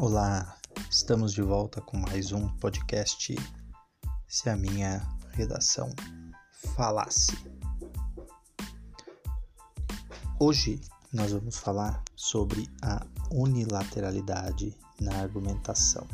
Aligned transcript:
Olá, 0.00 0.56
estamos 0.88 1.32
de 1.32 1.42
volta 1.42 1.80
com 1.80 1.96
mais 1.96 2.30
um 2.30 2.46
podcast 2.58 3.34
Se 4.28 4.48
a 4.48 4.56
Minha 4.56 5.04
Redação 5.30 5.90
Falasse. 6.76 7.36
Hoje 10.38 10.80
nós 11.12 11.32
vamos 11.32 11.58
falar 11.58 12.00
sobre 12.14 12.70
a 12.80 13.04
unilateralidade 13.32 14.72
na 15.00 15.16
argumentação. 15.16 16.06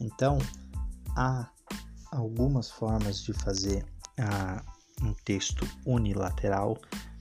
Então, 0.00 0.38
há 1.14 1.48
algumas 2.10 2.68
formas 2.68 3.22
de 3.22 3.32
fazer 3.32 3.86
ah, 4.18 4.60
um 5.02 5.14
texto 5.24 5.64
unilateral 5.86 6.76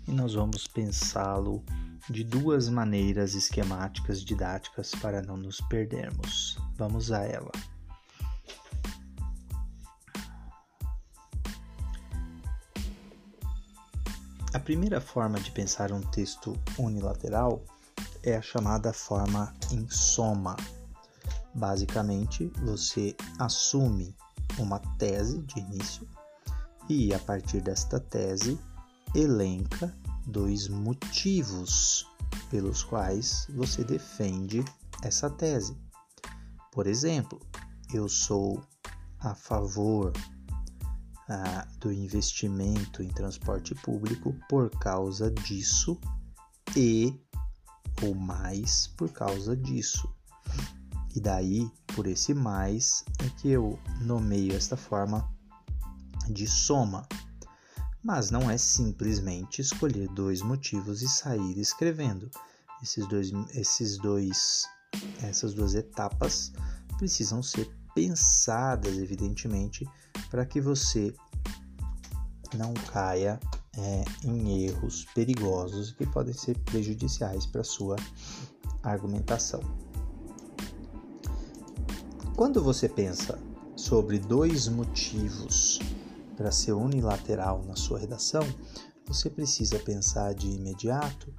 e 0.07 0.11
nós 0.11 0.33
vamos 0.33 0.65
pensá-lo 0.65 1.63
de 2.09 2.23
duas 2.23 2.69
maneiras 2.69 3.33
esquemáticas 3.33 4.21
didáticas 4.21 4.91
para 5.01 5.21
não 5.21 5.37
nos 5.37 5.59
perdermos. 5.61 6.57
Vamos 6.77 7.11
a 7.11 7.23
ela. 7.23 7.51
A 14.53 14.59
primeira 14.59 15.01
forma 15.01 15.39
de 15.39 15.51
pensar 15.51 15.91
um 15.91 16.01
texto 16.01 16.57
unilateral 16.77 17.63
é 18.23 18.37
a 18.37 18.41
chamada 18.41 18.93
forma 18.93 19.53
em 19.71 19.87
soma. 19.89 20.55
Basicamente, 21.53 22.51
você 22.63 23.15
assume 23.37 24.15
uma 24.57 24.79
tese 24.97 25.41
de 25.43 25.59
início 25.59 26.07
e, 26.87 27.13
a 27.13 27.19
partir 27.19 27.61
desta 27.61 27.99
tese, 27.99 28.59
elenca 29.13 29.93
dois 30.25 30.67
motivos 30.67 32.07
pelos 32.49 32.83
quais 32.83 33.47
você 33.49 33.83
defende 33.83 34.63
essa 35.01 35.29
tese. 35.29 35.77
Por 36.71 36.87
exemplo, 36.87 37.39
eu 37.93 38.09
sou 38.09 38.61
a 39.19 39.33
favor 39.33 40.11
ah, 41.29 41.67
do 41.79 41.91
investimento 41.91 43.01
em 43.01 43.09
transporte 43.09 43.73
público 43.75 44.35
por 44.49 44.69
causa 44.69 45.31
disso 45.31 45.99
e 46.75 47.19
ou 48.03 48.13
mais 48.13 48.87
por 48.87 49.09
causa 49.09 49.55
disso. 49.55 50.13
E 51.15 51.19
daí, 51.19 51.71
por 51.95 52.07
esse 52.07 52.33
mais, 52.33 53.05
é 53.19 53.29
que 53.39 53.49
eu 53.49 53.79
nomeio 54.01 54.53
esta 54.53 54.75
forma 54.75 55.33
de 56.27 56.45
soma 56.45 57.07
mas 58.05 58.29
não 58.29 58.51
é 58.51 58.55
simplesmente 58.55 59.61
escolher 59.61 60.07
dois 60.09 60.43
motivos 60.43 61.01
e 61.01 61.09
sair 61.09 61.57
escrevendo. 61.57 62.29
Esses 62.83 63.07
dois, 63.07 63.31
esses 63.55 63.97
dois, 63.97 64.67
essas 65.23 65.55
duas 65.55 65.73
etapas 65.73 66.53
precisam 66.99 67.41
ser 67.41 67.67
pensadas, 67.95 68.95
evidentemente, 68.99 69.89
para 70.29 70.45
que 70.45 70.61
você 70.61 71.15
não 72.55 72.75
caia 72.93 73.39
é, 73.75 74.05
em 74.23 74.65
erros 74.65 75.05
perigosos 75.15 75.91
que 75.93 76.05
podem 76.05 76.33
ser 76.33 76.55
prejudiciais 76.59 77.47
para 77.47 77.63
sua 77.63 77.95
argumentação. 78.83 79.61
Quando 82.35 82.61
você 82.61 82.87
pensa 82.87 83.39
sobre 83.75 84.19
dois 84.19 84.67
motivos 84.67 85.79
para 86.35 86.51
ser 86.51 86.73
unilateral 86.73 87.63
na 87.65 87.75
sua 87.75 87.99
redação, 87.99 88.43
você 89.07 89.29
precisa 89.29 89.79
pensar 89.79 90.33
de 90.33 90.47
imediato 90.47 91.33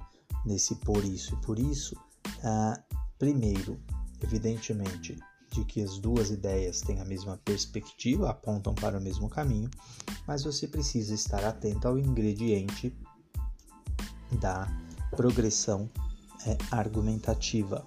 nesse 0.45 0.75
por 0.75 1.03
isso 1.03 1.33
e 1.33 1.45
por 1.45 1.59
isso. 1.59 1.95
Ah, 2.43 2.81
primeiro, 3.19 3.79
evidentemente, 4.21 5.17
de 5.51 5.65
que 5.65 5.81
as 5.81 5.97
duas 5.97 6.29
ideias 6.29 6.81
têm 6.81 6.99
a 6.99 7.05
mesma 7.05 7.37
perspectiva, 7.37 8.29
apontam 8.29 8.73
para 8.73 8.97
o 8.97 9.01
mesmo 9.01 9.29
caminho, 9.29 9.69
mas 10.27 10.43
você 10.43 10.67
precisa 10.67 11.13
estar 11.13 11.43
atento 11.43 11.87
ao 11.87 11.97
ingrediente 11.97 12.95
da 14.39 14.67
progressão 15.15 15.89
é, 16.45 16.57
argumentativa, 16.71 17.85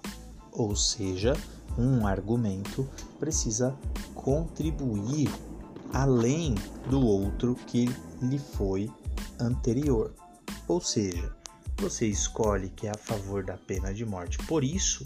ou 0.51 0.75
seja, 0.75 1.33
um 1.77 2.05
argumento 2.05 2.87
precisa 3.19 3.77
contribuir 4.13 5.29
além 5.93 6.55
do 6.89 7.01
outro 7.01 7.55
que 7.67 7.85
lhe 8.21 8.39
foi 8.39 8.91
anterior. 9.39 10.13
Ou 10.67 10.79
seja, 10.79 11.35
você 11.77 12.05
escolhe 12.07 12.69
que 12.69 12.87
é 12.87 12.91
a 12.91 12.97
favor 12.97 13.43
da 13.43 13.57
pena 13.57 13.93
de 13.93 14.05
morte. 14.05 14.37
Por 14.45 14.63
isso, 14.63 15.05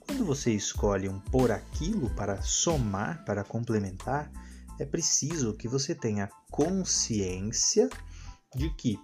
quando 0.00 0.24
você 0.24 0.52
escolhe 0.52 1.08
um 1.08 1.18
por 1.18 1.50
aquilo 1.50 2.10
para 2.10 2.42
somar, 2.42 3.24
para 3.24 3.44
complementar, 3.44 4.30
é 4.78 4.84
preciso 4.84 5.54
que 5.54 5.68
você 5.68 5.94
tenha 5.94 6.28
consciência 6.50 7.88
de 8.54 8.70
que 8.70 8.98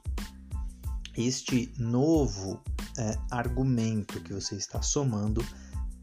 este 1.17 1.73
novo 1.79 2.63
é, 2.99 3.19
argumento 3.31 4.21
que 4.21 4.33
você 4.33 4.57
está 4.57 4.83
somando 4.83 5.45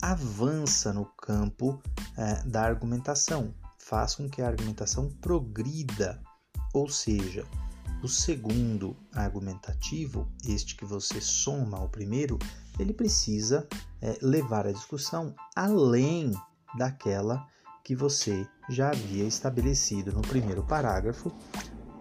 avança 0.02 0.92
no 0.92 1.06
campo 1.06 1.82
é, 2.18 2.44
da 2.44 2.64
argumentação, 2.64 3.54
faz 3.84 4.16
com 4.16 4.30
que 4.30 4.42
a 4.42 4.48
argumentação 4.48 5.10
progrida, 5.22 6.22
ou 6.74 6.90
seja, 6.90 7.46
o 8.02 8.08
segundo 8.08 8.96
argumentativo, 9.14 10.28
este 10.46 10.76
que 10.76 10.86
você 10.86 11.22
soma 11.22 11.78
ao 11.78 11.90
primeiro, 11.90 12.40
ele 12.80 12.94
precisa 12.94 13.68
é, 14.02 14.18
levar 14.22 14.66
a 14.66 14.72
discussão 14.72 15.36
além 15.56 16.34
daquela 16.78 17.46
que 17.84 17.96
você 17.96 18.48
já 18.70 18.90
havia 18.90 19.26
estabelecido 19.26 20.12
no 20.12 20.22
primeiro 20.22 20.64
parágrafo, 20.64 21.32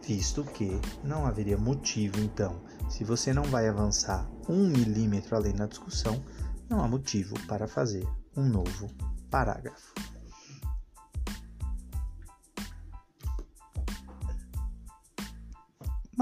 visto 0.06 0.44
que 0.44 0.80
não 1.04 1.26
haveria 1.26 1.58
motivo, 1.58 2.18
então, 2.20 2.62
se 2.88 3.04
você 3.04 3.32
não 3.32 3.44
vai 3.44 3.68
avançar 3.68 4.28
um 4.48 4.68
milímetro 4.68 5.36
além 5.36 5.54
da 5.54 5.66
discussão, 5.66 6.22
não 6.68 6.82
há 6.82 6.88
motivo 6.88 7.34
para 7.46 7.66
fazer 7.66 8.06
um 8.36 8.48
novo 8.48 8.88
parágrafo. 9.30 9.92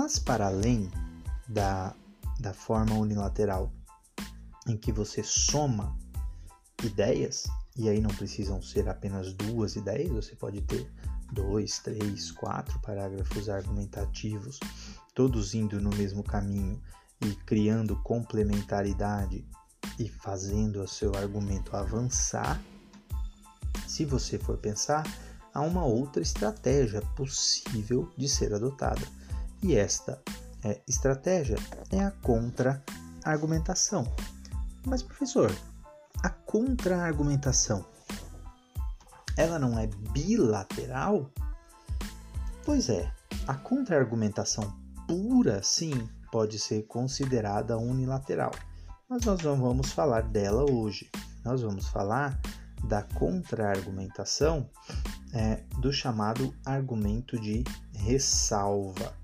Mas 0.02 0.18
para 0.18 0.46
além 0.46 0.90
da, 1.46 1.94
da 2.38 2.54
forma 2.54 2.94
unilateral 2.94 3.70
em 4.66 4.74
que 4.74 4.90
você 4.90 5.22
soma 5.22 5.94
ideias, 6.82 7.44
e 7.76 7.86
aí 7.86 8.00
não 8.00 8.08
precisam 8.08 8.62
ser 8.62 8.88
apenas 8.88 9.34
duas 9.34 9.76
ideias, 9.76 10.08
você 10.08 10.34
pode 10.34 10.62
ter 10.62 10.90
dois, 11.30 11.80
três, 11.80 12.30
quatro 12.30 12.80
parágrafos 12.80 13.50
argumentativos, 13.50 14.58
todos 15.14 15.52
indo 15.52 15.78
no 15.78 15.90
mesmo 15.90 16.22
caminho 16.22 16.80
e 17.20 17.34
criando 17.34 17.94
complementaridade 17.96 19.46
e 19.98 20.08
fazendo 20.08 20.82
o 20.82 20.88
seu 20.88 21.14
argumento 21.14 21.76
avançar. 21.76 22.58
Se 23.86 24.06
você 24.06 24.38
for 24.38 24.56
pensar, 24.56 25.04
há 25.52 25.60
uma 25.60 25.84
outra 25.84 26.22
estratégia 26.22 27.02
possível 27.14 28.10
de 28.16 28.30
ser 28.30 28.54
adotada 28.54 29.19
e 29.62 29.76
esta 29.76 30.21
é, 30.65 30.81
estratégia 30.88 31.56
é 31.91 32.00
a 32.00 32.10
contra-argumentação. 32.10 34.04
Mas, 34.87 35.03
professor, 35.03 35.54
a 36.22 36.28
contra-argumentação 36.31 37.84
ela 39.41 39.59
não 39.59 39.78
é 39.78 39.87
bilateral? 39.87 41.31
Pois 42.65 42.91
é, 42.91 43.10
a 43.47 43.54
contra-argumentação 43.54 44.71
pura, 45.09 45.63
sim, 45.63 46.09
pode 46.30 46.59
ser 46.59 46.83
considerada 46.83 47.78
unilateral, 47.78 48.51
mas 49.09 49.24
nós 49.24 49.41
não 49.42 49.56
vamos 49.56 49.92
falar 49.92 50.22
dela 50.22 50.71
hoje. 50.71 51.10
Nós 51.42 51.63
vamos 51.63 51.89
falar 51.89 52.39
da 52.84 53.03
contra-argumentação 53.03 54.68
é, 55.33 55.56
do 55.80 55.91
chamado 55.91 56.54
argumento 56.65 57.41
de 57.41 57.65
ressalva. 57.95 59.15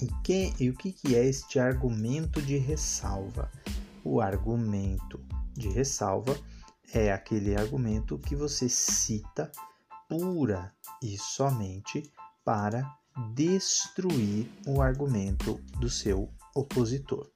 E, 0.00 0.06
que, 0.22 0.54
e 0.60 0.70
o 0.70 0.74
que, 0.74 0.92
que 0.92 1.16
é 1.16 1.24
este 1.24 1.58
argumento 1.58 2.40
de 2.40 2.56
ressalva? 2.56 3.50
O 4.04 4.20
argumento 4.20 5.20
de 5.54 5.68
ressalva 5.68 6.38
é 6.92 7.12
aquele 7.12 7.56
argumento 7.56 8.18
que 8.18 8.36
você 8.36 8.68
cita 8.68 9.50
pura 10.08 10.72
e 11.02 11.18
somente 11.18 12.10
para 12.44 12.96
destruir 13.34 14.48
o 14.66 14.80
argumento 14.80 15.54
do 15.78 15.90
seu 15.90 16.32
opositor. 16.54 17.30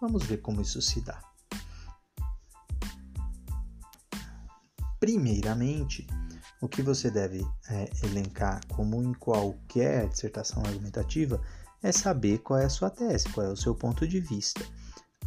Vamos 0.00 0.24
ver 0.24 0.38
como 0.38 0.60
isso 0.60 0.82
se 0.82 1.00
dá. 1.00 1.22
Primeiramente, 4.98 6.06
o 6.60 6.68
que 6.68 6.82
você 6.82 7.10
deve 7.10 7.46
é, 7.70 7.88
elencar, 8.04 8.60
como 8.66 9.00
em 9.02 9.12
qualquer 9.14 10.08
dissertação 10.08 10.62
argumentativa, 10.64 11.40
é 11.82 11.92
saber 11.92 12.38
qual 12.38 12.58
é 12.58 12.64
a 12.64 12.70
sua 12.70 12.90
tese, 12.90 13.28
qual 13.28 13.46
é 13.46 13.50
o 13.50 13.56
seu 13.56 13.74
ponto 13.74 14.06
de 14.06 14.20
vista. 14.20 14.64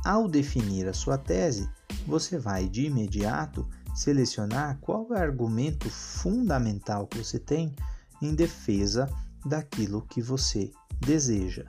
ao 0.03 0.27
definir 0.27 0.87
a 0.87 0.93
sua 0.93 1.15
tese, 1.15 1.69
você 2.07 2.39
vai 2.39 2.67
de 2.67 2.85
imediato 2.85 3.67
selecionar 3.95 4.79
qual 4.79 5.05
é 5.11 5.19
o 5.19 5.21
argumento 5.21 5.89
fundamental 5.89 7.05
que 7.05 7.19
você 7.19 7.37
tem 7.37 7.75
em 8.21 8.33
defesa 8.33 9.07
daquilo 9.45 10.01
que 10.03 10.21
você 10.21 10.71
deseja. 10.99 11.65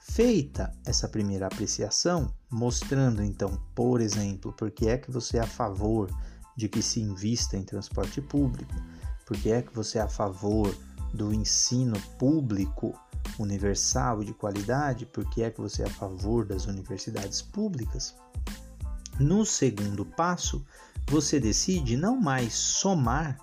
Feita 0.00 0.72
essa 0.84 1.08
primeira 1.08 1.46
apreciação, 1.46 2.34
mostrando 2.50 3.22
então, 3.22 3.56
por 3.74 4.00
exemplo, 4.00 4.52
por 4.52 4.70
que 4.70 4.88
é 4.88 4.98
que 4.98 5.10
você 5.10 5.36
é 5.36 5.40
a 5.42 5.46
favor 5.46 6.10
de 6.56 6.68
que 6.68 6.82
se 6.82 7.00
invista 7.00 7.56
em 7.56 7.62
transporte 7.62 8.20
público, 8.20 8.74
por 9.24 9.36
que 9.36 9.50
é 9.50 9.62
que 9.62 9.72
você 9.72 9.98
é 9.98 10.02
a 10.02 10.08
favor 10.08 10.74
do 11.12 11.32
ensino 11.32 11.98
público 12.18 12.98
universal 13.38 14.22
e 14.22 14.26
de 14.26 14.34
qualidade, 14.34 15.06
por 15.06 15.28
que 15.30 15.42
é 15.42 15.50
que 15.50 15.60
você 15.60 15.82
é 15.82 15.86
a 15.86 15.90
favor 15.90 16.44
das 16.44 16.66
universidades 16.66 17.42
públicas. 17.42 18.14
No 19.18 19.44
segundo 19.44 20.04
passo, 20.04 20.64
você 21.08 21.40
decide 21.40 21.96
não 21.96 22.20
mais 22.20 22.54
somar 22.54 23.38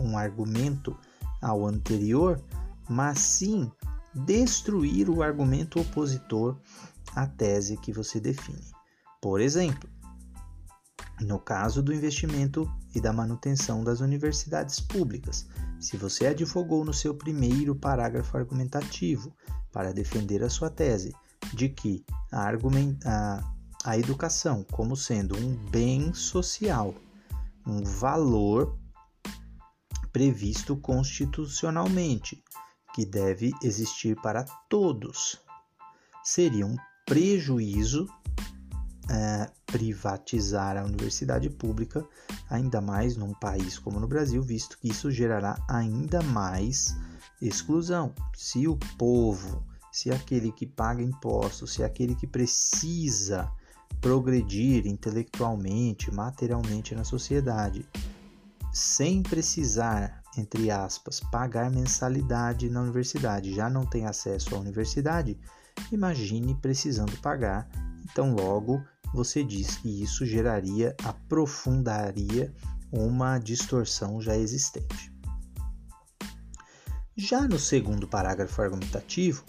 um 0.00 0.18
argumento 0.18 0.96
ao 1.40 1.66
anterior, 1.66 2.42
mas 2.88 3.18
sim 3.18 3.70
destruir 4.14 5.08
o 5.10 5.22
argumento 5.22 5.80
opositor 5.80 6.56
à 7.14 7.26
tese 7.26 7.76
que 7.76 7.92
você 7.92 8.18
define. 8.20 8.72
Por 9.20 9.40
exemplo, 9.40 9.88
no 11.20 11.38
caso 11.38 11.82
do 11.82 11.92
investimento 11.92 12.70
e 12.94 13.00
da 13.00 13.12
manutenção 13.12 13.84
das 13.84 14.00
universidades 14.00 14.80
públicas, 14.80 15.46
se 15.78 15.96
você 15.96 16.26
advogou 16.26 16.84
no 16.84 16.92
seu 16.92 17.14
primeiro 17.14 17.74
parágrafo 17.74 18.36
argumentativo 18.36 19.32
para 19.72 19.92
defender 19.92 20.42
a 20.42 20.50
sua 20.50 20.70
tese 20.70 21.14
de 21.52 21.68
que 21.68 22.04
a, 22.32 22.50
a, 23.04 23.54
a 23.84 23.98
educação, 23.98 24.64
como 24.70 24.96
sendo 24.96 25.36
um 25.36 25.54
bem 25.70 26.12
social, 26.14 26.94
um 27.66 27.82
valor 27.82 28.78
previsto 30.12 30.76
constitucionalmente, 30.76 32.42
que 32.94 33.04
deve 33.04 33.52
existir 33.62 34.16
para 34.22 34.44
todos. 34.68 35.40
Seria 36.22 36.66
um 36.66 36.76
prejuízo 37.04 38.06
é, 39.10 39.50
privatizar 39.66 40.76
a 40.76 40.84
universidade 40.84 41.48
pública, 41.50 42.04
ainda 42.48 42.80
mais 42.80 43.16
num 43.16 43.34
país 43.34 43.78
como 43.78 44.00
no 44.00 44.06
Brasil, 44.06 44.42
visto 44.42 44.78
que 44.78 44.88
isso 44.88 45.10
gerará 45.10 45.56
ainda 45.68 46.22
mais 46.22 46.96
exclusão. 47.40 48.14
Se 48.34 48.66
o 48.66 48.76
povo, 48.98 49.64
se 49.92 50.10
aquele 50.10 50.52
que 50.52 50.66
paga 50.66 51.02
impostos, 51.02 51.74
se 51.74 51.82
aquele 51.82 52.14
que 52.14 52.26
precisa 52.26 53.50
progredir 54.00 54.86
intelectualmente, 54.86 56.12
materialmente 56.12 56.94
na 56.94 57.04
sociedade, 57.04 57.88
sem 58.72 59.22
precisar 59.22 60.24
entre 60.36 60.70
aspas, 60.70 61.20
pagar 61.20 61.70
mensalidade 61.70 62.68
na 62.68 62.82
universidade, 62.82 63.54
já 63.54 63.70
não 63.70 63.86
tem 63.86 64.06
acesso 64.06 64.54
à 64.54 64.58
universidade, 64.58 65.38
imagine 65.92 66.54
precisando 66.56 67.16
pagar. 67.18 67.68
Então, 68.04 68.34
logo, 68.34 68.82
você 69.14 69.44
diz 69.44 69.76
que 69.76 70.02
isso 70.02 70.26
geraria, 70.26 70.94
aprofundaria 71.04 72.52
uma 72.90 73.38
distorção 73.38 74.20
já 74.20 74.36
existente. 74.36 75.14
Já 77.16 77.46
no 77.46 77.58
segundo 77.58 78.08
parágrafo 78.08 78.60
argumentativo, 78.60 79.44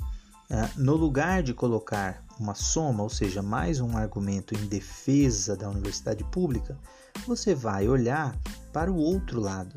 é, 0.52 0.70
no 0.78 0.96
lugar 0.96 1.42
de 1.42 1.52
colocar 1.52 2.24
uma 2.40 2.54
soma, 2.54 3.02
ou 3.02 3.10
seja, 3.10 3.42
mais 3.42 3.80
um 3.80 3.98
argumento 3.98 4.54
em 4.54 4.68
defesa 4.68 5.58
da 5.58 5.68
universidade 5.68 6.24
pública, 6.26 6.78
você 7.26 7.56
vai 7.56 7.88
olhar 7.88 8.38
para 8.72 8.92
o 8.92 8.98
outro 8.98 9.40
lado, 9.40 9.74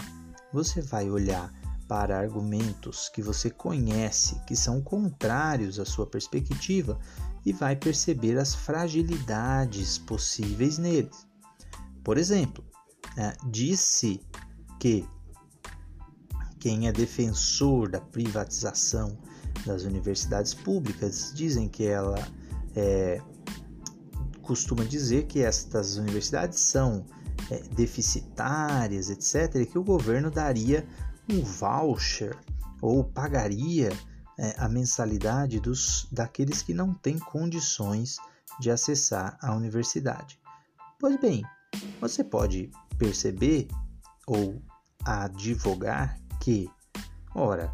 você 0.53 0.83
vai 0.83 1.09
olhar 1.09 1.51
para 1.89 2.19
argumentos 2.19 3.09
que 3.09 3.23
você 3.23 3.49
conhece 3.49 4.39
que 4.47 4.55
são 4.55 4.81
contrários 4.83 5.81
à 5.81 5.87
sua 5.87 6.07
perspectiva 6.07 7.01
e 7.45 7.53
vai 7.53 7.75
perceber 7.75 8.39
as 8.39 8.55
fragilidades 8.55 9.97
possíveis 9.97 10.77
neles. 10.77 11.27
Por 12.05 12.19
exemplo, 12.19 12.63
é, 13.17 13.35
disse 13.47 14.21
que 14.79 15.09
quem 16.61 16.89
é 16.89 16.93
defensor 16.93 17.91
da 17.91 18.01
privatização 18.01 19.19
das 19.65 19.83
universidades 19.85 20.53
públicas 20.53 21.33
dizem 21.35 21.69
que 21.69 21.87
ela 21.87 22.17
é, 22.77 23.21
costuma 24.43 24.85
dizer 24.85 25.27
que 25.27 25.41
estas 25.41 25.97
universidades 25.97 26.61
são 26.61 27.07
é, 27.51 27.59
deficitárias, 27.75 29.11
etc., 29.11 29.67
que 29.71 29.79
o 29.79 29.85
governo 29.85 30.31
daria 30.31 30.87
um 31.31 31.43
voucher 31.43 32.37
ou 32.81 33.05
pagaria 33.05 33.91
é, 34.39 34.55
a 34.59 34.69
mensalidade 34.69 35.61
dos, 35.61 36.07
daqueles 36.13 36.63
que 36.63 36.73
não 36.73 36.95
têm 36.95 37.19
condições 37.19 38.17
de 38.61 38.71
acessar 38.71 39.37
a 39.43 39.55
universidade. 39.55 40.41
Pois 40.99 41.21
bem, 41.21 41.43
você 42.01 42.25
pode 42.25 42.71
perceber 42.97 43.69
ou 44.27 44.61
advogar 45.05 46.19
que, 46.41 46.71
ora, 47.35 47.73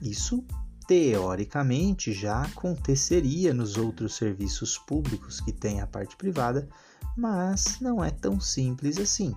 isso 0.00 0.44
teoricamente 0.86 2.12
já 2.12 2.42
aconteceria 2.42 3.52
nos 3.52 3.76
outros 3.76 4.14
serviços 4.16 4.78
públicos 4.78 5.40
que 5.40 5.52
têm 5.52 5.80
a 5.80 5.86
parte 5.86 6.16
privada, 6.16 6.68
mas 7.16 7.80
não 7.80 8.04
é 8.04 8.10
tão 8.10 8.38
simples 8.38 8.98
assim, 8.98 9.34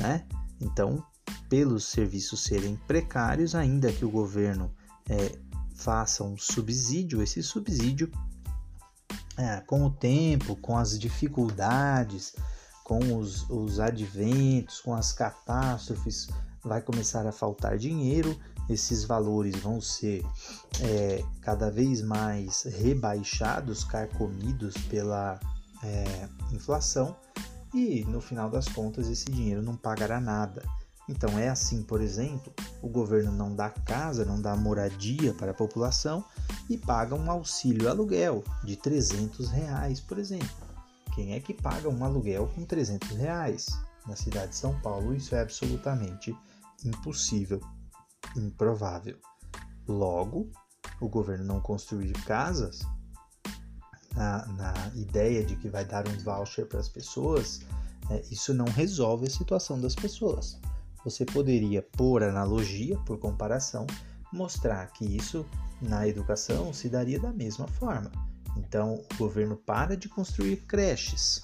né? 0.00 0.26
Então, 0.60 1.04
pelos 1.48 1.84
serviços 1.84 2.42
serem 2.42 2.76
precários, 2.86 3.54
ainda 3.54 3.92
que 3.92 4.04
o 4.04 4.10
governo 4.10 4.72
é, 5.08 5.38
faça 5.74 6.24
um 6.24 6.36
subsídio, 6.36 7.22
esse 7.22 7.42
subsídio, 7.42 8.10
é, 9.36 9.60
com 9.60 9.84
o 9.84 9.90
tempo, 9.90 10.56
com 10.56 10.76
as 10.76 10.98
dificuldades, 10.98 12.34
com 12.82 13.18
os, 13.18 13.48
os 13.50 13.80
adventos, 13.80 14.80
com 14.80 14.94
as 14.94 15.12
catástrofes, 15.12 16.28
vai 16.64 16.80
começar 16.80 17.26
a 17.26 17.32
faltar 17.32 17.76
dinheiro, 17.78 18.38
esses 18.68 19.04
valores 19.04 19.54
vão 19.56 19.80
ser 19.80 20.24
é, 20.80 21.24
cada 21.40 21.70
vez 21.70 22.02
mais 22.02 22.64
rebaixados, 22.64 23.84
carcomidos 23.84 24.74
pela 24.88 25.38
é, 25.82 26.28
inflação 26.52 27.16
e 27.72 28.04
no 28.06 28.20
final 28.20 28.50
das 28.50 28.66
contas 28.68 29.08
esse 29.08 29.26
dinheiro 29.26 29.62
não 29.62 29.76
pagará 29.76 30.20
nada. 30.20 30.62
Então 31.08 31.38
é 31.38 31.48
assim, 31.48 31.82
por 31.82 32.00
exemplo, 32.00 32.52
o 32.82 32.88
governo 32.88 33.30
não 33.30 33.54
dá 33.54 33.70
casa, 33.70 34.24
não 34.24 34.40
dá 34.40 34.56
moradia 34.56 35.32
para 35.34 35.52
a 35.52 35.54
população 35.54 36.24
e 36.68 36.76
paga 36.76 37.14
um 37.14 37.30
auxílio 37.30 37.88
aluguel 37.88 38.42
de 38.64 38.76
300 38.76 39.48
reais, 39.50 40.00
por 40.00 40.18
exemplo. 40.18 40.66
Quem 41.14 41.34
é 41.34 41.40
que 41.40 41.54
paga 41.54 41.88
um 41.88 42.04
aluguel 42.04 42.50
com 42.54 42.64
300 42.64 43.10
reais? 43.10 43.66
Na 44.06 44.16
cidade 44.16 44.50
de 44.50 44.56
São 44.56 44.78
Paulo 44.80 45.14
isso 45.14 45.34
é 45.34 45.40
absolutamente 45.40 46.36
impossível, 46.84 47.60
improvável. 48.36 49.16
Logo, 49.86 50.50
o 51.00 51.08
governo 51.08 51.44
não 51.44 51.60
construir 51.60 52.12
casas 52.24 52.80
na, 54.14 54.46
na 54.46 54.74
ideia 54.94 55.44
de 55.44 55.54
que 55.56 55.68
vai 55.68 55.84
dar 55.84 56.08
um 56.08 56.18
voucher 56.18 56.66
para 56.66 56.80
as 56.80 56.88
pessoas, 56.88 57.60
é, 58.10 58.22
isso 58.30 58.54
não 58.54 58.64
resolve 58.64 59.26
a 59.26 59.30
situação 59.30 59.80
das 59.80 59.94
pessoas. 59.94 60.58
Você 61.06 61.24
poderia, 61.24 61.82
por 61.82 62.24
analogia, 62.24 62.98
por 63.06 63.16
comparação, 63.16 63.86
mostrar 64.32 64.88
que 64.88 65.04
isso 65.04 65.46
na 65.80 66.08
educação 66.08 66.72
se 66.72 66.88
daria 66.88 67.20
da 67.20 67.32
mesma 67.32 67.68
forma. 67.68 68.10
Então, 68.56 69.04
o 69.12 69.16
governo 69.16 69.56
para 69.56 69.96
de 69.96 70.08
construir 70.08 70.56
creches 70.66 71.40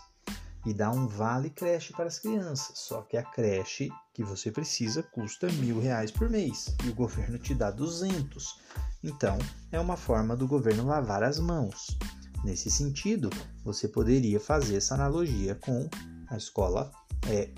e 0.66 0.74
dá 0.74 0.90
um 0.90 1.06
vale 1.06 1.48
creche 1.48 1.92
para 1.92 2.06
as 2.06 2.18
crianças. 2.18 2.76
Só 2.76 3.02
que 3.02 3.16
a 3.16 3.22
creche 3.22 3.88
que 4.12 4.24
você 4.24 4.50
precisa 4.50 5.00
custa 5.00 5.46
mil 5.52 5.80
reais 5.80 6.10
por 6.10 6.28
mês 6.28 6.74
e 6.84 6.88
o 6.88 6.94
governo 6.94 7.38
te 7.38 7.54
dá 7.54 7.70
200. 7.70 8.60
Então, 9.04 9.38
é 9.70 9.78
uma 9.78 9.96
forma 9.96 10.34
do 10.34 10.48
governo 10.48 10.84
lavar 10.84 11.22
as 11.22 11.38
mãos. 11.38 11.96
Nesse 12.42 12.68
sentido, 12.68 13.30
você 13.64 13.86
poderia 13.86 14.40
fazer 14.40 14.74
essa 14.74 14.96
analogia 14.96 15.54
com 15.54 15.88
a 16.26 16.36
escola 16.36 16.90
é, 17.28 17.48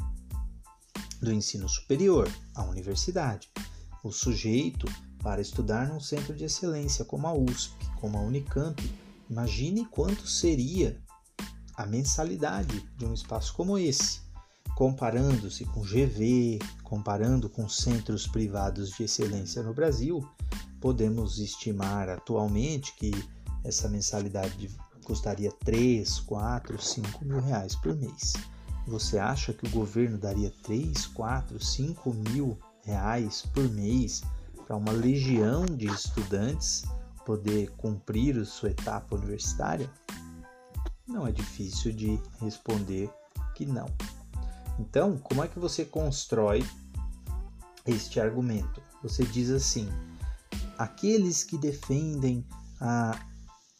do 1.24 1.32
ensino 1.32 1.68
superior, 1.68 2.30
a 2.54 2.62
universidade. 2.64 3.50
O 4.04 4.12
sujeito, 4.12 4.86
para 5.22 5.40
estudar 5.40 5.88
num 5.88 5.98
centro 5.98 6.34
de 6.34 6.44
excelência 6.44 7.04
como 7.04 7.26
a 7.26 7.32
USP, 7.32 7.74
como 7.98 8.18
a 8.18 8.20
Unicamp, 8.20 8.80
imagine 9.28 9.86
quanto 9.86 10.28
seria 10.28 11.02
a 11.74 11.86
mensalidade 11.86 12.86
de 12.96 13.04
um 13.06 13.14
espaço 13.14 13.54
como 13.54 13.78
esse, 13.78 14.20
comparando-se 14.76 15.64
com 15.64 15.80
GV, 15.80 16.58
comparando 16.82 17.48
com 17.48 17.68
centros 17.68 18.26
privados 18.26 18.90
de 18.90 19.04
excelência 19.04 19.62
no 19.62 19.72
Brasil, 19.72 20.28
podemos 20.80 21.38
estimar 21.38 22.08
atualmente 22.08 22.94
que 22.96 23.10
essa 23.64 23.88
mensalidade 23.88 24.70
custaria 25.04 25.50
3, 25.64 26.20
4, 26.20 26.80
5 26.80 27.24
mil 27.24 27.40
reais 27.40 27.74
por 27.76 27.96
mês. 27.96 28.34
Você 28.86 29.18
acha 29.18 29.52
que 29.52 29.66
o 29.66 29.70
governo 29.70 30.18
daria 30.18 30.52
3, 30.62 31.06
4, 31.06 31.58
5 31.58 32.14
mil 32.30 32.58
reais 32.84 33.42
por 33.52 33.68
mês 33.70 34.22
para 34.66 34.76
uma 34.76 34.92
legião 34.92 35.64
de 35.64 35.86
estudantes 35.86 36.84
poder 37.24 37.70
cumprir 37.76 38.44
sua 38.44 38.70
etapa 38.70 39.16
universitária? 39.16 39.90
Não 41.06 41.26
é 41.26 41.32
difícil 41.32 41.92
de 41.92 42.20
responder 42.40 43.10
que 43.54 43.64
não. 43.64 43.86
Então, 44.78 45.16
como 45.18 45.42
é 45.42 45.48
que 45.48 45.58
você 45.58 45.84
constrói 45.84 46.66
este 47.86 48.20
argumento? 48.20 48.82
Você 49.02 49.24
diz 49.24 49.50
assim: 49.50 49.88
aqueles 50.76 51.42
que 51.42 51.56
defendem 51.56 52.44
a, 52.80 53.18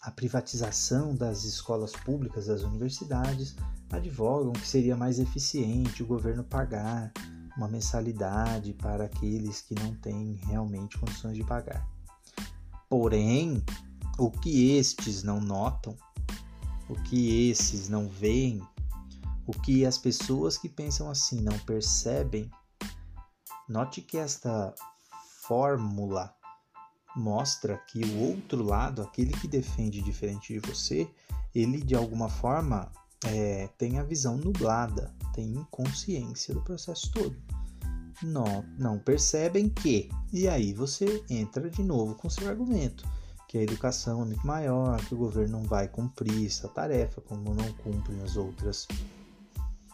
a 0.01 0.11
privatização 0.11 1.15
das 1.15 1.45
escolas 1.45 1.93
públicas, 1.93 2.47
das 2.47 2.63
universidades, 2.63 3.57
advogam 3.97 4.53
que 4.53 4.67
seria 4.67 4.97
mais 4.97 5.19
eficiente 5.19 6.03
o 6.03 6.07
governo 6.07 6.45
pagar 6.45 7.13
uma 7.57 7.69
mensalidade 7.69 8.73
para 8.75 9.05
aqueles 9.05 9.61
que 9.63 9.75
não 9.75 9.95
têm 9.95 10.35
realmente 10.47 10.99
condições 10.99 11.37
de 11.37 11.45
pagar. 11.45 11.89
Porém, 12.89 13.63
o 14.19 14.31
que 14.31 14.77
estes 14.77 15.23
não 15.23 15.41
notam, 15.41 15.97
o 16.89 16.95
que 16.95 17.51
esses 17.51 17.89
não 17.89 18.09
veem, 18.09 18.61
o 19.47 19.53
que 19.53 19.85
as 19.87 19.99
pessoas 19.99 20.57
que 20.57 20.69
pensam 20.69 21.11
assim 21.11 21.41
não 21.41 21.59
percebem, 21.61 22.51
note 23.69 24.03
que 24.03 24.17
esta 24.17 24.75
fórmula 25.43 26.35
mostra 27.17 27.79
que 27.79 28.05
o 28.05 28.31
outro 28.31 28.63
lado, 28.63 29.03
aquele 29.03 29.33
que 29.33 29.47
defende 29.47 30.03
diferente 30.03 30.53
de 30.53 30.59
você, 30.59 31.09
ele 31.55 31.81
de 31.81 31.95
alguma 31.95 32.29
forma 32.29 32.91
é, 33.25 33.69
tem 33.79 33.99
a 33.99 34.03
visão 34.03 34.37
nublada, 34.37 35.15
tem 35.35 35.53
inconsciência 35.53 36.55
do 36.55 36.63
processo 36.63 37.11
todo. 37.13 37.37
Não, 38.23 38.65
não 38.79 38.99
percebem 38.99 39.69
que. 39.69 40.09
E 40.33 40.49
aí 40.49 40.73
você 40.73 41.23
entra 41.29 41.69
de 41.69 41.83
novo 41.83 42.15
com 42.15 42.31
seu 42.31 42.49
argumento, 42.49 43.07
que 43.49 43.59
a 43.59 43.63
educação 43.63 44.23
é 44.23 44.25
muito 44.27 44.47
maior, 44.47 45.05
que 45.05 45.15
o 45.15 45.19
governo 45.19 45.59
não 45.59 45.65
vai 45.65 45.89
cumprir 45.89 46.47
essa 46.47 46.69
tarefa, 46.69 47.21
como 47.21 47.55
não 47.55 47.73
cumpre 47.75 48.15
nas 48.15 48.37
outras, 48.37 48.87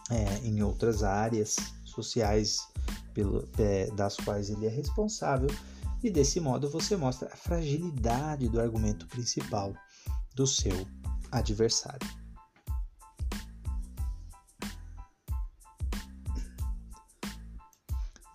é, 0.09 0.37
em 0.45 0.61
outras 0.61 1.03
áreas 1.03 1.55
sociais 1.83 2.67
pelo, 3.13 3.47
é, 3.57 3.89
das 3.91 4.17
quais 4.17 4.49
ele 4.49 4.67
é 4.67 4.69
responsável. 4.69 5.49
E 6.03 6.09
desse 6.09 6.39
modo 6.39 6.69
você 6.69 6.95
mostra 6.95 7.29
a 7.31 7.35
fragilidade 7.35 8.49
do 8.49 8.59
argumento 8.59 9.05
principal 9.07 9.73
do 10.35 10.47
seu 10.47 10.87
adversário. 11.31 12.20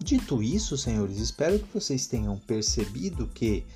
Dito 0.07 0.41
isso, 0.41 0.79
senhores, 0.79 1.19
espero 1.19 1.59
que 1.59 1.75
vocês 1.75 2.07
tenham 2.07 2.39
percebido 2.39 3.27
que 3.27 3.67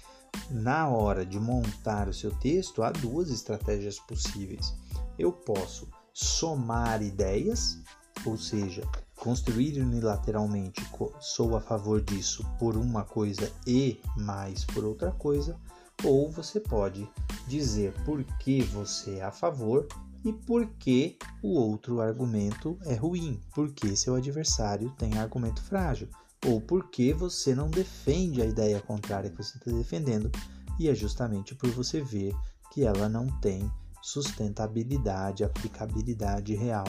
na 0.48 0.88
hora 0.88 1.26
de 1.26 1.40
montar 1.40 2.08
o 2.08 2.14
seu 2.14 2.30
texto 2.30 2.84
há 2.84 2.92
duas 2.92 3.30
estratégias 3.30 3.98
possíveis. 3.98 4.72
Eu 5.18 5.32
posso 5.32 5.88
somar 6.14 7.02
ideias, 7.02 7.80
ou 8.24 8.38
seja, 8.38 8.82
construir 9.16 9.82
unilateralmente, 9.82 10.80
sou 11.18 11.56
a 11.56 11.60
favor 11.60 12.00
disso 12.00 12.48
por 12.60 12.76
uma 12.76 13.02
coisa 13.02 13.50
e 13.66 14.00
mais 14.16 14.64
por 14.64 14.84
outra 14.84 15.10
coisa, 15.10 15.58
ou 16.04 16.30
você 16.30 16.60
pode 16.60 17.10
dizer 17.48 17.92
por 18.04 18.22
que 18.38 18.62
você 18.62 19.16
é 19.16 19.24
a 19.24 19.32
favor 19.32 19.84
e 20.24 20.32
por 20.32 20.66
que 20.78 21.16
o 21.42 21.54
outro 21.54 22.00
argumento 22.00 22.78
é 22.84 22.94
ruim, 22.94 23.40
porque 23.54 23.96
seu 23.96 24.14
adversário 24.14 24.90
tem 24.98 25.18
argumento 25.18 25.62
frágil, 25.62 26.08
ou 26.46 26.60
porque 26.60 27.12
você 27.12 27.54
não 27.54 27.70
defende 27.70 28.42
a 28.42 28.46
ideia 28.46 28.80
contrária 28.80 29.30
que 29.30 29.36
você 29.36 29.56
está 29.56 29.70
defendendo, 29.70 30.30
e 30.78 30.88
é 30.88 30.94
justamente 30.94 31.54
por 31.54 31.70
você 31.70 32.00
ver 32.00 32.34
que 32.72 32.84
ela 32.84 33.08
não 33.08 33.26
tem 33.40 33.70
sustentabilidade, 34.02 35.44
aplicabilidade 35.44 36.54
real, 36.54 36.86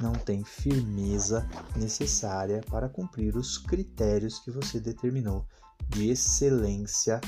não 0.00 0.12
tem 0.12 0.44
firmeza 0.44 1.48
necessária 1.76 2.60
para 2.68 2.88
cumprir 2.88 3.36
os 3.36 3.58
critérios 3.58 4.38
que 4.40 4.50
você 4.50 4.80
determinou 4.80 5.46
de 5.88 6.10
excelência 6.10 7.20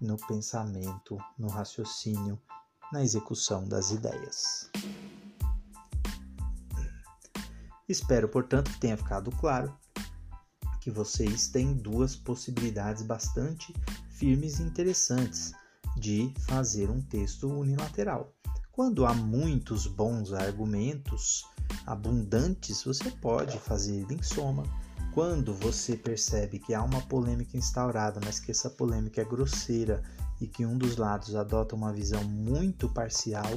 no 0.00 0.16
pensamento, 0.26 1.18
no 1.38 1.48
raciocínio, 1.48 2.38
na 2.92 3.02
execução 3.02 3.66
das 3.66 3.90
ideias. 3.90 4.70
Espero, 7.88 8.28
portanto, 8.28 8.70
que 8.70 8.80
tenha 8.80 8.96
ficado 8.96 9.30
claro 9.32 9.76
que 10.80 10.90
vocês 10.90 11.48
têm 11.48 11.74
duas 11.74 12.14
possibilidades 12.14 13.02
bastante 13.02 13.74
firmes 14.10 14.58
e 14.58 14.62
interessantes 14.62 15.52
de 15.96 16.32
fazer 16.46 16.90
um 16.90 17.00
texto 17.00 17.48
unilateral. 17.48 18.32
Quando 18.72 19.06
há 19.06 19.14
muitos 19.14 19.86
bons 19.86 20.32
argumentos 20.32 21.44
abundantes, 21.86 22.82
você 22.82 23.10
pode 23.10 23.58
fazer 23.58 24.10
em 24.10 24.22
soma. 24.22 24.64
Quando 25.12 25.54
você 25.54 25.96
percebe 25.96 26.58
que 26.58 26.74
há 26.74 26.82
uma 26.82 27.00
polêmica 27.02 27.56
instaurada, 27.56 28.20
mas 28.24 28.40
que 28.40 28.50
essa 28.50 28.68
polêmica 28.68 29.20
é 29.20 29.24
grosseira 29.24 30.02
e 30.40 30.46
que 30.46 30.64
um 30.66 30.76
dos 30.76 30.96
lados 30.96 31.34
adota 31.34 31.74
uma 31.74 31.92
visão 31.92 32.22
muito 32.24 32.88
parcial, 32.88 33.50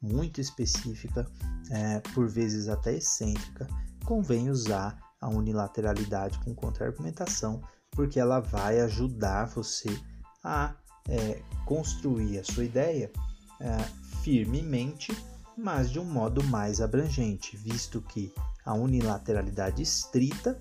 muito 0.00 0.40
específica, 0.40 1.26
é, 1.70 2.00
por 2.14 2.28
vezes 2.28 2.68
até 2.68 2.94
excêntrica, 2.94 3.66
convém 4.04 4.50
usar 4.50 4.98
a 5.20 5.28
unilateralidade 5.28 6.38
com 6.40 6.54
contra-argumentação, 6.54 7.62
porque 7.90 8.20
ela 8.20 8.40
vai 8.40 8.80
ajudar 8.80 9.46
você 9.46 9.88
a 10.42 10.74
é, 11.08 11.42
construir 11.64 12.38
a 12.38 12.44
sua 12.44 12.64
ideia 12.64 13.10
é, 13.60 13.78
firmemente, 14.22 15.16
mas 15.56 15.90
de 15.90 15.98
um 15.98 16.04
modo 16.04 16.42
mais 16.44 16.80
abrangente, 16.80 17.56
visto 17.56 18.02
que 18.02 18.32
a 18.64 18.74
unilateralidade 18.74 19.82
estrita 19.82 20.60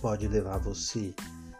pode 0.00 0.26
levar 0.28 0.58
você 0.58 1.14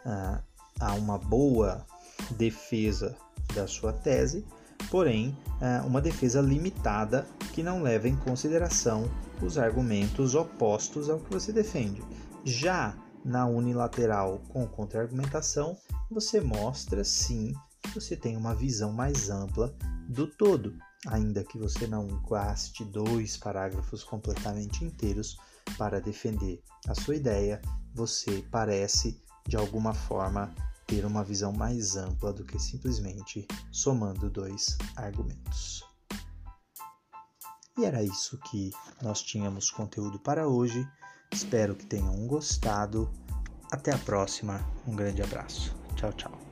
uh, 0.04 0.42
a 0.80 0.94
uma 0.94 1.18
boa 1.18 1.86
defesa 2.34 3.16
da 3.54 3.66
sua 3.66 3.92
tese, 3.92 4.44
porém, 4.90 5.36
uh, 5.60 5.86
uma 5.86 6.00
defesa 6.00 6.40
limitada 6.40 7.26
que 7.52 7.62
não 7.62 7.82
leva 7.82 8.08
em 8.08 8.16
consideração 8.16 9.10
os 9.42 9.58
argumentos 9.58 10.34
opostos 10.34 11.08
ao 11.08 11.18
que 11.18 11.32
você 11.32 11.52
defende. 11.52 12.02
Já 12.44 12.96
na 13.24 13.46
unilateral 13.46 14.40
com 14.48 14.66
contra-argumentação, 14.66 15.76
você 16.10 16.40
mostra 16.40 17.04
sim 17.04 17.52
que 17.82 17.94
você 17.94 18.16
tem 18.16 18.36
uma 18.36 18.54
visão 18.54 18.92
mais 18.92 19.30
ampla 19.30 19.74
do 20.08 20.26
todo, 20.26 20.74
ainda 21.06 21.44
que 21.44 21.58
você 21.58 21.86
não 21.86 22.06
gaste 22.28 22.84
dois 22.84 23.36
parágrafos 23.36 24.04
completamente 24.04 24.84
inteiros 24.84 25.38
para 25.78 26.00
defender 26.00 26.62
a 26.88 26.94
sua 26.94 27.16
ideia, 27.16 27.60
você 27.94 28.44
parece 28.50 29.22
de 29.46 29.56
alguma 29.56 29.94
forma 29.94 30.52
ter 30.90 31.06
uma 31.06 31.22
visão 31.22 31.52
mais 31.52 31.94
ampla 31.94 32.32
do 32.32 32.44
que 32.44 32.58
simplesmente 32.58 33.46
somando 33.70 34.28
dois 34.28 34.76
argumentos. 34.96 35.84
E 37.78 37.84
era 37.84 38.02
isso 38.02 38.36
que 38.38 38.72
nós 39.00 39.22
tínhamos 39.22 39.70
conteúdo 39.70 40.18
para 40.18 40.48
hoje. 40.48 40.86
Espero 41.30 41.76
que 41.76 41.86
tenham 41.86 42.26
gostado. 42.26 43.08
Até 43.70 43.94
a 43.94 43.98
próxima. 43.98 44.60
Um 44.84 44.96
grande 44.96 45.22
abraço. 45.22 45.72
Tchau, 45.94 46.12
tchau. 46.12 46.49